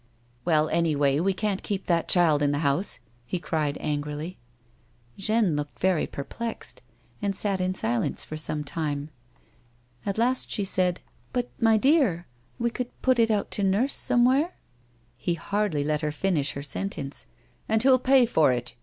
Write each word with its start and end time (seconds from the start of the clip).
"Well, 0.45 0.67
anyhow 0.69 1.21
we 1.21 1.31
can't 1.31 1.61
keep 1.61 1.85
that 1.85 2.07
child 2.07 2.41
in 2.41 2.51
the 2.51 2.57
house," 2.65 2.97
lie 3.31 3.37
cried, 3.37 3.77
angrily. 3.79 4.39
Jeanne 5.15 5.55
looked 5.55 5.77
very 5.77 6.07
perplexed, 6.07 6.81
and 7.21 7.35
sat 7.35 7.61
in 7.61 7.75
silence 7.75 8.23
for 8.23 8.35
some 8.35 8.63
time. 8.63 9.11
At 10.03 10.17
last 10.17 10.49
she 10.49 10.63
said, 10.63 11.01
"But, 11.33 11.51
my 11.59 11.77
dear, 11.77 12.25
we 12.57 12.71
could 12.71 12.89
put 13.03 13.19
it 13.19 13.29
out 13.29 13.51
to 13.51 13.63
nurse 13.63 13.93
somewhere 13.93 14.55
He 15.17 15.35
hardly 15.35 15.83
let 15.83 16.01
her 16.01 16.11
finish 16.11 16.53
her 16.53 16.63
sentence." 16.63 17.27
And 17.69 17.83
who'll 17.83 17.99
pay 17.99 18.25
for 18.25 18.51
it? 18.51 18.73